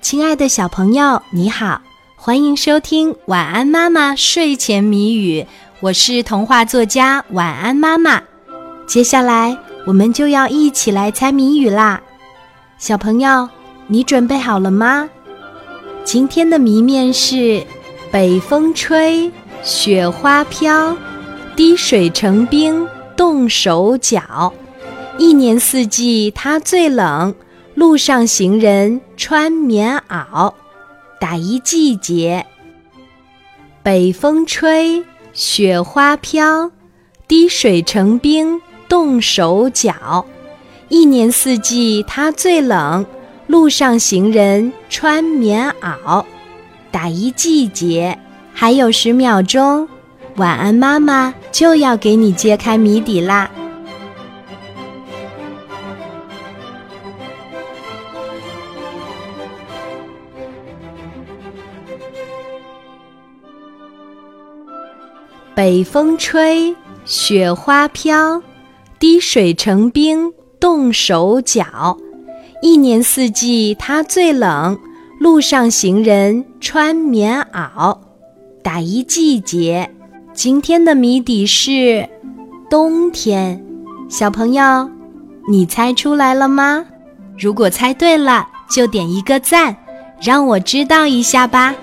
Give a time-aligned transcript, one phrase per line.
[0.00, 1.80] 亲爱的小朋友，你好，
[2.16, 5.42] 欢迎收听《晚安妈妈睡前谜语》，
[5.80, 8.20] 我是童话作家晚安妈妈。
[8.86, 12.00] 接下来我们就要一起来猜谜语啦，
[12.78, 13.48] 小朋友，
[13.88, 15.08] 你准备好了吗？
[16.02, 17.62] 今天的谜面是：
[18.10, 19.30] 北风吹，
[19.62, 20.96] 雪花飘，
[21.54, 24.52] 滴水成冰冻手脚，
[25.18, 27.34] 一年四季它最冷。
[27.80, 30.52] 路上行人穿棉袄，
[31.18, 32.44] 打一季节。
[33.82, 36.70] 北风吹，雪花飘，
[37.26, 40.26] 滴水成冰冻手脚。
[40.90, 43.06] 一年四季它最冷，
[43.46, 46.22] 路上行人穿棉袄，
[46.90, 48.18] 打一季节。
[48.52, 49.88] 还有十秒钟，
[50.36, 53.50] 晚安妈妈就要给你揭开谜底啦。
[65.54, 68.40] 北风吹，雪花飘，
[68.98, 71.96] 滴水成冰冻手脚。
[72.62, 74.78] 一年四季它最冷，
[75.18, 77.98] 路上行人穿棉袄，
[78.62, 79.90] 打一季节。
[80.32, 82.08] 今天的谜底是
[82.70, 83.62] 冬天。
[84.08, 84.88] 小朋友，
[85.48, 86.86] 你猜出来了吗？
[87.38, 89.76] 如果猜对了，就点一个赞，
[90.22, 91.74] 让我知道一下吧。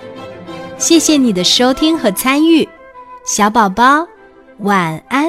[0.78, 2.66] 谢谢你的收听和参与。
[3.28, 4.08] 小宝宝，
[4.60, 5.27] 晚安。